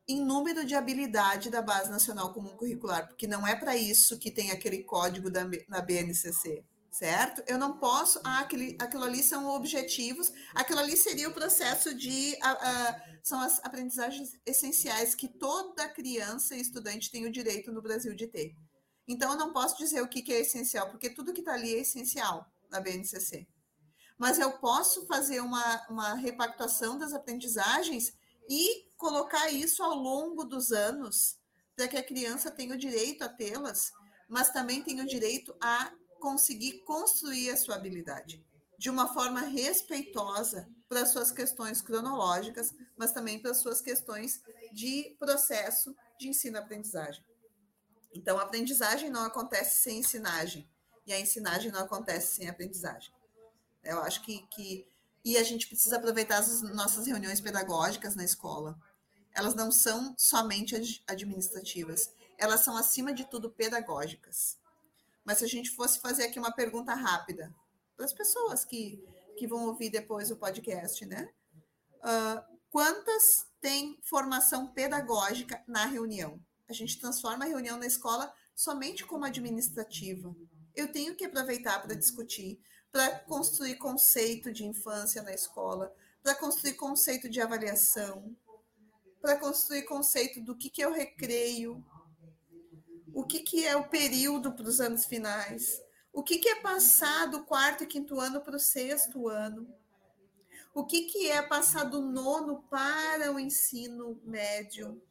[0.08, 4.32] em número de habilidade da Base Nacional Comum Curricular, porque não é para isso que
[4.32, 7.44] tem aquele código da, na BNCC, certo?
[7.46, 12.38] Eu não posso, ah, aquele, aquilo ali são objetivos, aquilo ali seria o processo de,
[13.22, 18.28] são as aprendizagens essenciais que toda criança e estudante tem o direito no Brasil de
[18.28, 18.56] ter.
[19.08, 21.76] Então, eu não posso dizer o que, que é essencial, porque tudo que está ali
[21.76, 23.48] é essencial na BNCC.
[24.18, 28.14] Mas eu posso fazer uma, uma repactuação das aprendizagens
[28.50, 31.38] e colocar isso ao longo dos anos,
[31.76, 33.92] para que a criança tenha o direito a tê-las,
[34.28, 38.44] mas também tenha o direito a conseguir construir a sua habilidade
[38.78, 44.42] de uma forma respeitosa para as suas questões cronológicas, mas também para as suas questões
[44.72, 47.24] de processo de ensino-aprendizagem.
[48.14, 50.70] Então, a aprendizagem não acontece sem ensinagem,
[51.06, 53.14] e a ensinagem não acontece sem aprendizagem.
[53.84, 54.88] Eu acho que, que
[55.24, 58.80] e a gente precisa aproveitar as nossas reuniões pedagógicas na escola.
[59.34, 60.74] Elas não são somente
[61.06, 64.58] administrativas, elas são, acima de tudo, pedagógicas.
[65.26, 67.54] Mas se a gente fosse fazer aqui uma pergunta rápida
[67.98, 69.04] para as pessoas que,
[69.38, 71.30] que vão ouvir depois o podcast, né?
[71.98, 76.40] Uh, quantas têm formação pedagógica na reunião?
[76.68, 80.36] A gente transforma a reunião na escola somente como administrativa.
[80.76, 82.60] Eu tenho que aproveitar para discutir
[82.92, 88.36] para construir conceito de infância na escola, para construir conceito de avaliação,
[89.22, 91.84] para construir conceito do que, que é o recreio,
[93.14, 95.82] o que, que é o período para os anos finais,
[96.14, 99.68] o que, que é passar do quarto e quinto ano para o sexto ano,
[100.74, 105.02] o que, que é passar do nono para o ensino médio,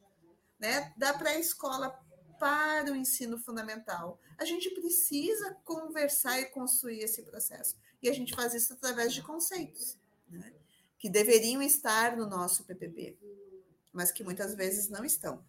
[0.59, 0.92] né?
[0.97, 1.90] da pré-escola
[2.38, 4.21] para o ensino fundamental.
[4.38, 7.77] A gente precisa conversar e construir esse processo.
[8.03, 10.55] E a gente faz isso através de conceitos, né?
[10.99, 13.19] que deveriam estar no nosso PPP,
[13.92, 15.45] mas que muitas vezes não estão.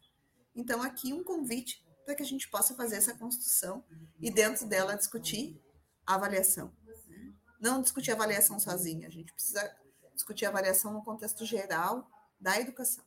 [0.56, 3.84] Então, aqui um convite para que a gente possa fazer essa construção
[4.20, 5.62] e, dentro dela, discutir
[6.06, 6.74] a avaliação.
[7.08, 7.34] Né?
[7.60, 9.76] Não discutir avaliação sozinha, a gente precisa
[10.14, 13.04] discutir a avaliação no contexto geral da educação.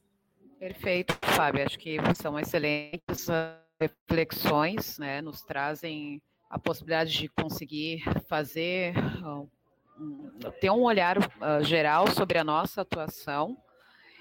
[0.61, 1.65] Perfeito, Fábio.
[1.65, 3.27] Acho que são excelentes
[3.81, 6.21] reflexões, né, nos trazem
[6.51, 8.93] a possibilidade de conseguir fazer,
[10.61, 13.57] ter um olhar uh, geral sobre a nossa atuação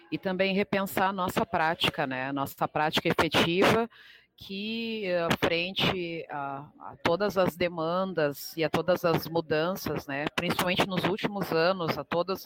[0.09, 3.89] e também repensar a nossa prática, né, nossa prática efetiva,
[4.37, 5.03] que
[5.41, 11.51] frente a, a, todas as demandas e a todas as mudanças, né, principalmente nos últimos
[11.51, 12.45] anos, a todas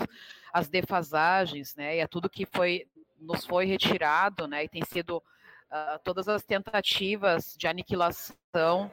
[0.51, 2.87] as defasagens, né, e a tudo que foi
[3.23, 8.91] nos foi retirado, né, e tem sido uh, todas as tentativas de aniquilação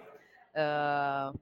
[0.55, 1.39] uh,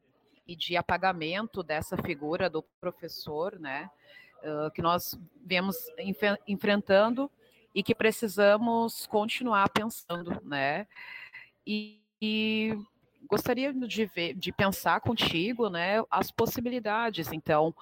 [0.47, 3.91] e de apagamento dessa figura do professor, né,
[4.43, 7.31] uh, que nós vemos enf enfrentando
[7.75, 10.87] e que precisamos continuar pensando, né,
[11.67, 12.77] e, e
[13.29, 17.75] gostaria de ver, de pensar contigo, né, as possibilidades, então,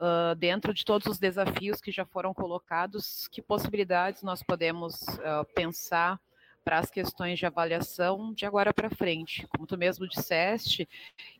[0.00, 5.44] uh, dentro de todos os desafios que já foram colocados, que possibilidades nós podemos uh,
[5.54, 6.20] pensar
[6.64, 9.46] para as questões de avaliação de agora para frente.
[9.48, 10.86] Como tu mesmo disseste,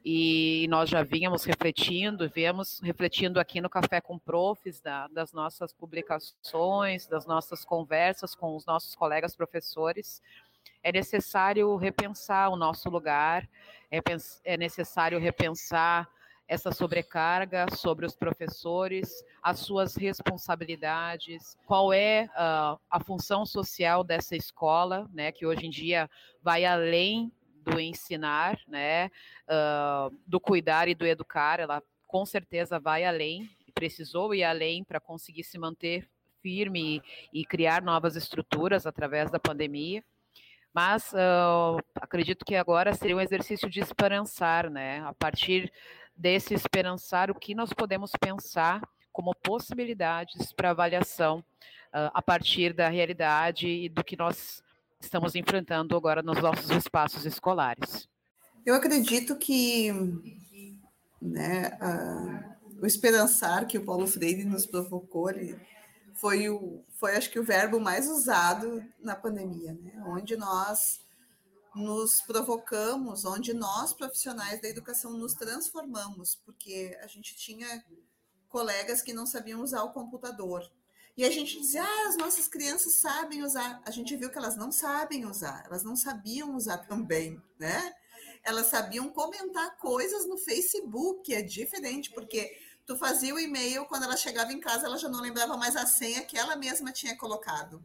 [0.03, 5.71] e nós já vínhamos refletindo, viemos refletindo aqui no Café com Profs, da, das nossas
[5.71, 10.23] publicações, das nossas conversas com os nossos colegas professores,
[10.83, 13.47] é necessário repensar o nosso lugar,
[13.90, 14.01] é,
[14.44, 16.09] é necessário repensar
[16.49, 24.35] essa sobrecarga sobre os professores, as suas responsabilidades, qual é uh, a função social dessa
[24.35, 26.09] escola, né, que hoje em dia
[26.43, 27.31] vai além
[27.63, 29.11] do ensinar, né,
[29.47, 34.99] uh, do cuidar e do educar, ela com certeza vai além, precisou ir além para
[34.99, 36.09] conseguir se manter
[36.43, 40.03] firme e, e criar novas estruturas através da pandemia.
[40.73, 45.01] Mas uh, acredito que agora seria um exercício de esperançar, né?
[45.01, 45.73] A partir
[46.19, 52.89] desse esperançar, o que nós podemos pensar como possibilidades para avaliação uh, a partir da
[52.89, 54.63] realidade e do que nós
[55.01, 58.09] estamos enfrentando agora nos nossos espaços escolares.
[58.67, 59.93] Eu acredito que
[61.23, 65.59] né, uh, o esperançar que o Paulo Freire nos provocou, ele
[66.15, 69.93] foi, o, foi acho que o verbo mais usado na pandemia, né?
[70.07, 71.01] onde nós
[71.79, 77.85] nos provocamos, onde nós, profissionais da educação, nos transformamos, porque a gente tinha
[78.49, 80.69] colegas que não sabiam usar o computador.
[81.17, 83.83] E a gente dizia, ah, as nossas crianças sabem usar.
[83.85, 87.93] A gente viu que elas não sabem usar, elas não sabiam usar também, né?
[88.45, 94.17] Elas sabiam comentar coisas no Facebook, é diferente, porque tu fazia o e-mail, quando ela
[94.17, 97.85] chegava em casa, ela já não lembrava mais a senha que ela mesma tinha colocado.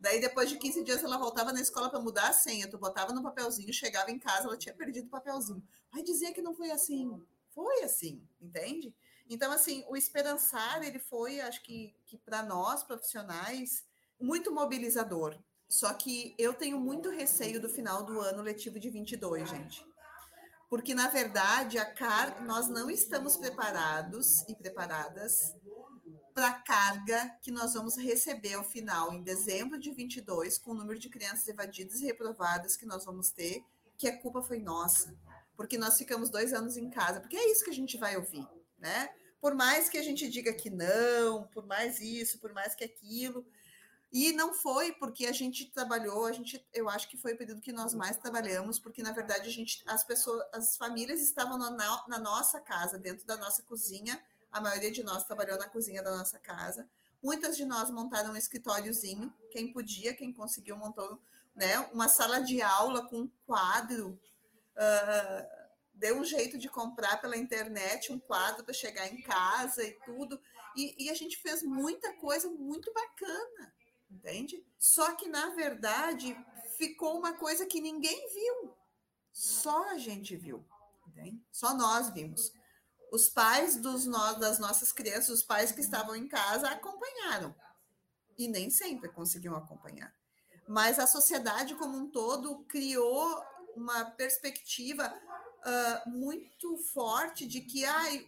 [0.00, 2.66] Daí, depois de 15 dias, ela voltava na escola para mudar a senha.
[2.66, 5.62] Tu botava no papelzinho, chegava em casa, ela tinha perdido o papelzinho.
[5.92, 7.22] Vai dizer que não foi assim.
[7.50, 8.94] Foi assim, entende?
[9.28, 13.84] Então, assim, o esperançar, ele foi, acho que, que para nós, profissionais,
[14.18, 15.36] muito mobilizador.
[15.68, 19.86] Só que eu tenho muito receio do final do ano letivo de 22, gente.
[20.68, 22.44] Porque, na verdade, a car...
[22.44, 25.54] nós não estamos preparados e preparadas
[26.40, 30.74] para a carga que nós vamos receber ao final, em dezembro de 22, com o
[30.74, 33.62] número de crianças evadidas e reprovadas que nós vamos ter,
[33.98, 35.14] que a culpa foi nossa,
[35.54, 38.48] porque nós ficamos dois anos em casa, porque é isso que a gente vai ouvir,
[38.78, 39.10] né?
[39.38, 43.46] Por mais que a gente diga que não, por mais isso, por mais que aquilo,
[44.10, 47.60] e não foi porque a gente trabalhou, a gente, eu acho que foi o período
[47.60, 51.70] que nós mais trabalhamos, porque na verdade a gente, as pessoas, as famílias estavam na,
[52.08, 54.18] na nossa casa, dentro da nossa cozinha,
[54.52, 56.88] a maioria de nós trabalhou na cozinha da nossa casa.
[57.22, 61.20] Muitas de nós montaram um escritóriozinho, quem podia, quem conseguiu, montou
[61.54, 64.18] né, uma sala de aula com um quadro.
[64.74, 65.60] Uh,
[65.92, 70.40] deu um jeito de comprar pela internet um quadro para chegar em casa e tudo.
[70.74, 73.74] E, e, a gente fez muita coisa muito bacana,
[74.10, 74.64] entende?
[74.78, 76.34] Só que, na verdade,
[76.78, 78.74] ficou uma coisa que ninguém viu.
[79.32, 80.64] Só a gente viu.
[81.08, 81.42] Entende?
[81.50, 82.52] Só nós vimos
[83.10, 84.06] os pais dos
[84.38, 87.54] das nossas crianças, os pais que estavam em casa, acompanharam.
[88.38, 90.14] E nem sempre conseguiam acompanhar.
[90.68, 93.42] Mas a sociedade como um todo criou
[93.74, 95.12] uma perspectiva
[95.60, 98.26] uh, muito forte de que ai,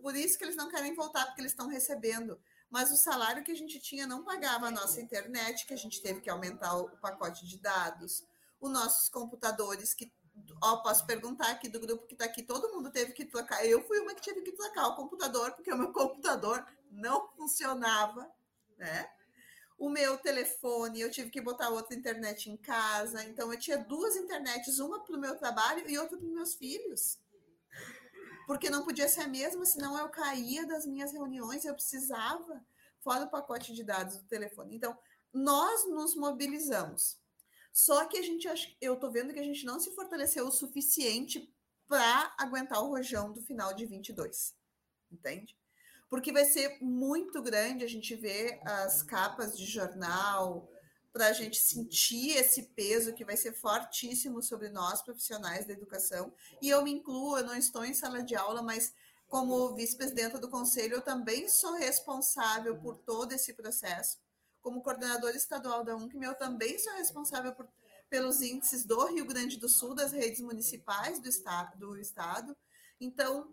[0.00, 2.40] por isso que eles não querem voltar, porque eles estão recebendo.
[2.70, 6.00] Mas o salário que a gente tinha não pagava a nossa internet, que a gente
[6.00, 8.24] teve que aumentar o pacote de dados,
[8.58, 10.10] os nossos computadores que
[10.62, 13.66] Ó, posso perguntar aqui do grupo que está aqui, todo mundo teve que trocar.
[13.66, 18.30] Eu fui uma que tive que trocar o computador, porque o meu computador não funcionava,
[18.78, 19.10] né?
[19.78, 23.24] O meu telefone, eu tive que botar outra internet em casa.
[23.24, 26.54] Então, eu tinha duas internets, uma para o meu trabalho e outra para os meus
[26.54, 27.18] filhos.
[28.46, 32.64] Porque não podia ser a mesma, senão eu caía das minhas reuniões, eu precisava,
[33.00, 34.76] fora o pacote de dados do telefone.
[34.76, 34.96] Então,
[35.32, 37.18] nós nos mobilizamos
[37.72, 38.48] só que a gente,
[38.80, 41.52] eu tô vendo que a gente não se fortaleceu o suficiente
[41.88, 44.54] para aguentar o rojão do final de 22,
[45.10, 45.56] entende?
[46.08, 50.70] Porque vai ser muito grande a gente ver as capas de jornal,
[51.12, 56.32] para a gente sentir esse peso que vai ser fortíssimo sobre nós, profissionais da educação.
[56.60, 58.94] E eu me incluo, eu não estou em sala de aula, mas
[59.28, 64.18] como vice-presidenta do conselho, eu também sou responsável por todo esse processo
[64.62, 67.68] como coordenadora estadual da UNCM, eu também sou responsável por,
[68.08, 72.56] pelos índices do Rio Grande do Sul, das redes municipais do, esta, do estado.
[73.00, 73.52] Então,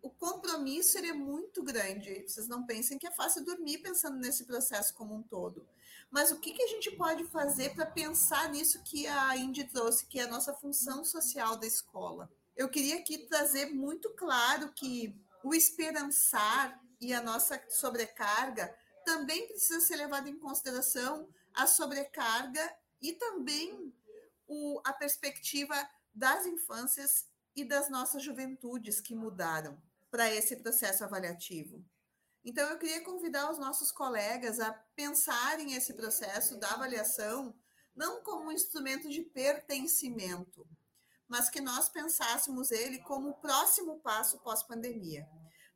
[0.00, 2.24] o compromisso ele é muito grande.
[2.26, 5.68] Vocês não pensem que é fácil dormir pensando nesse processo como um todo.
[6.10, 10.06] Mas o que, que a gente pode fazer para pensar nisso que a Indy trouxe,
[10.06, 12.30] que é a nossa função social da escola?
[12.56, 18.74] Eu queria aqui trazer muito claro que o esperançar e a nossa sobrecarga
[19.08, 23.90] também precisa ser levado em consideração a sobrecarga e também
[24.46, 25.74] o, a perspectiva
[26.14, 29.80] das infâncias e das nossas juventudes que mudaram
[30.10, 31.82] para esse processo avaliativo.
[32.44, 37.58] Então, eu queria convidar os nossos colegas a pensarem esse processo da avaliação
[37.96, 40.68] não como um instrumento de pertencimento,
[41.26, 45.26] mas que nós pensássemos ele como o próximo passo pós-pandemia.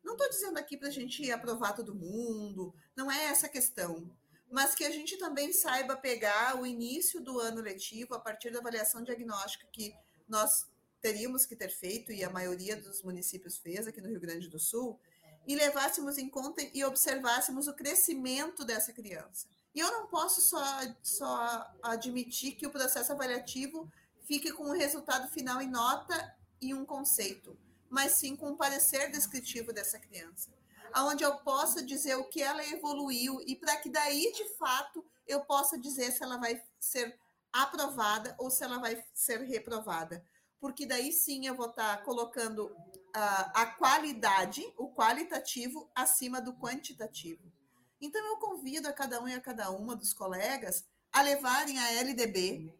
[0.03, 4.11] Não estou dizendo aqui para a gente aprovar todo mundo, não é essa a questão,
[4.51, 8.59] mas que a gente também saiba pegar o início do ano letivo a partir da
[8.59, 9.95] avaliação diagnóstica que
[10.27, 10.67] nós
[11.01, 14.59] teríamos que ter feito, e a maioria dos municípios fez aqui no Rio Grande do
[14.59, 14.99] Sul,
[15.45, 19.47] e levássemos em conta e observássemos o crescimento dessa criança.
[19.75, 20.63] E eu não posso só,
[21.01, 23.91] só admitir que o processo avaliativo
[24.25, 27.57] fique com o resultado final em nota e um conceito,
[27.93, 30.51] mas sim com um parecer descritivo dessa criança,
[30.91, 35.45] aonde eu possa dizer o que ela evoluiu e para que daí de fato eu
[35.45, 37.17] possa dizer se ela vai ser
[37.51, 40.25] aprovada ou se ela vai ser reprovada
[40.63, 42.73] porque daí sim eu vou estar tá colocando
[43.13, 47.51] a, a qualidade, o qualitativo, acima do quantitativo.
[47.99, 51.91] Então, eu convido a cada um e a cada uma dos colegas a levarem a
[51.95, 52.73] LDB,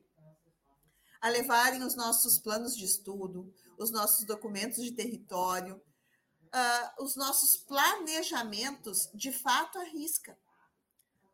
[1.23, 7.55] a levarem os nossos planos de estudo, os nossos documentos de território, uh, os nossos
[7.55, 10.37] planejamentos de fato à risca.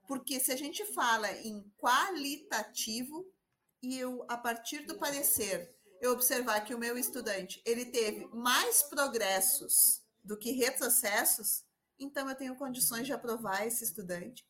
[0.07, 3.25] Porque se a gente fala em qualitativo,
[3.81, 8.83] e eu, a partir do parecer eu observar que o meu estudante ele teve mais
[8.83, 11.63] progressos do que retrocessos,
[11.97, 14.47] então eu tenho condições de aprovar esse estudante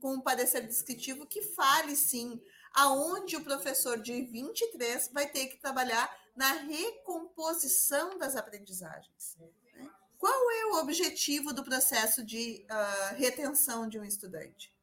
[0.00, 2.40] com um parecer descritivo que fale sim
[2.74, 9.36] aonde o professor de 23 vai ter que trabalhar na recomposição das aprendizagens.
[9.38, 9.90] Né?
[10.18, 14.74] Qual é o objetivo do processo de uh, retenção de um estudante?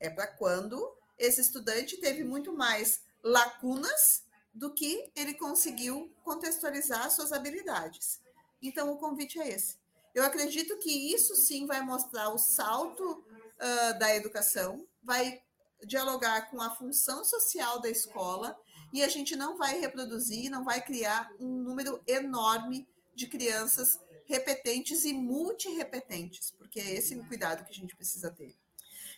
[0.00, 7.32] É para quando esse estudante teve muito mais lacunas do que ele conseguiu contextualizar suas
[7.32, 8.20] habilidades.
[8.62, 9.76] Então, o convite é esse.
[10.14, 15.42] Eu acredito que isso sim vai mostrar o salto uh, da educação, vai
[15.86, 18.58] dialogar com a função social da escola
[18.92, 25.04] e a gente não vai reproduzir, não vai criar um número enorme de crianças repetentes
[25.04, 28.56] e multirepetentes, porque é esse o cuidado que a gente precisa ter.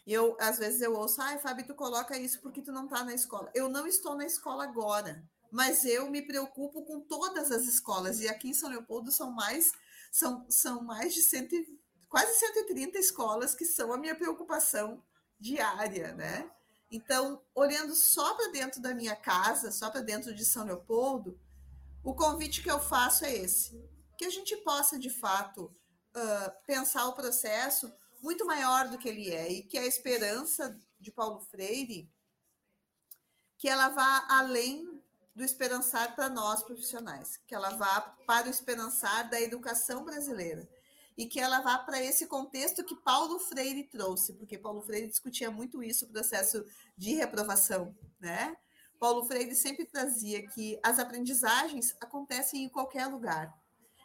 [0.07, 3.03] E eu, às vezes, eu ouço, ai, Fábio, tu coloca isso porque tu não está
[3.03, 3.51] na escola.
[3.55, 8.21] Eu não estou na escola agora, mas eu me preocupo com todas as escolas.
[8.21, 9.73] E aqui em São Leopoldo são mais,
[10.13, 11.57] são, são mais de cento,
[12.09, 15.03] quase 130 escolas que são a minha preocupação
[15.41, 16.51] diária, né?
[16.91, 21.39] Então, olhando só para dentro da minha casa, só para dentro de São Leopoldo,
[22.03, 23.83] o convite que eu faço é esse:
[24.17, 29.31] que a gente possa, de fato, uh, pensar o processo muito maior do que ele
[29.31, 32.11] é e que a esperança de Paulo Freire
[33.59, 35.03] que ela vá além
[35.35, 40.69] do esperançar para nós profissionais, que ela vá para o esperançar da educação brasileira
[41.17, 45.51] e que ela vá para esse contexto que Paulo Freire trouxe, porque Paulo Freire discutia
[45.51, 46.65] muito isso, o processo
[46.97, 48.55] de reprovação, né?
[48.99, 53.55] Paulo Freire sempre trazia que as aprendizagens acontecem em qualquer lugar,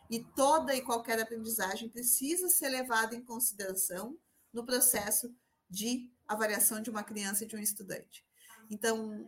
[0.09, 4.17] e toda e qualquer aprendizagem precisa ser levada em consideração
[4.51, 5.33] no processo
[5.69, 8.25] de avaliação de uma criança e de um estudante.
[8.69, 9.25] Então,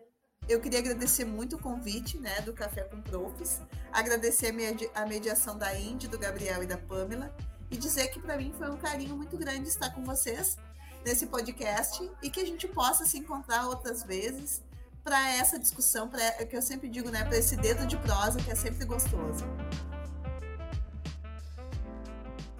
[0.49, 3.61] eu queria agradecer muito o convite né, do Café com Profs,
[3.93, 4.53] agradecer
[4.93, 7.33] a mediação da Indy, do Gabriel e da Pamela,
[7.73, 10.57] e dizer que para mim foi um carinho muito grande estar com vocês
[11.03, 14.61] nesse podcast e que a gente possa se encontrar outras vezes
[15.03, 18.51] para essa discussão, para que eu sempre digo, né, para esse dedo de prosa que
[18.51, 19.43] é sempre gostoso.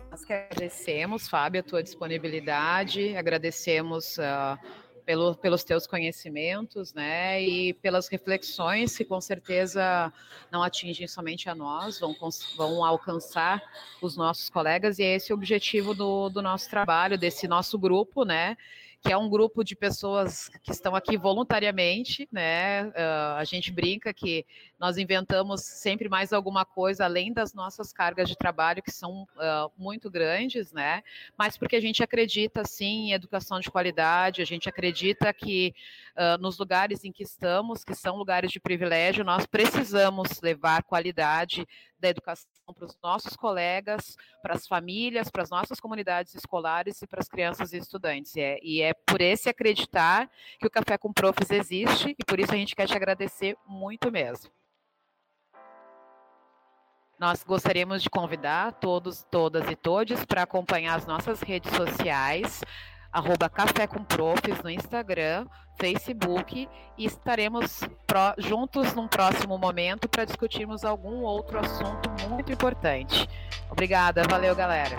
[0.09, 4.57] Nós agradecemos, Fábio, a tua disponibilidade, agradecemos uh,
[5.05, 10.11] pelo, pelos teus conhecimentos, né, e pelas reflexões que com certeza
[10.51, 12.15] não atingem somente a nós, vão,
[12.55, 13.61] vão alcançar
[14.01, 18.23] os nossos colegas, e é esse o objetivo do, do nosso trabalho, desse nosso grupo,
[18.23, 18.57] né,
[19.03, 22.85] que é um grupo de pessoas que estão aqui voluntariamente, né?
[22.85, 24.45] Uh, a gente brinca que
[24.83, 29.71] nós inventamos sempre mais alguma coisa além das nossas cargas de trabalho que são uh,
[29.77, 31.01] muito grandes, né?
[31.37, 35.73] Mas porque a gente acredita sim em educação de qualidade, a gente acredita que
[36.17, 41.65] uh, nos lugares em que estamos, que são lugares de privilégio, nós precisamos levar qualidade
[41.97, 47.07] da educação para os nossos colegas, para as famílias, para as nossas comunidades escolares e
[47.07, 48.35] para as crianças e estudantes.
[48.35, 50.29] E é, e é por esse acreditar
[50.59, 54.11] que o Café com Profs existe e por isso a gente quer te agradecer muito
[54.11, 54.51] mesmo.
[57.23, 62.61] Nós gostaríamos de convidar todos, todas e todos para acompanhar as nossas redes sociais,
[63.13, 64.03] arroba Café com
[64.61, 65.47] no Instagram,
[65.79, 66.67] Facebook
[66.97, 67.79] e estaremos
[68.39, 73.25] juntos num próximo momento para discutirmos algum outro assunto muito importante.
[73.71, 74.97] Obrigada, valeu galera.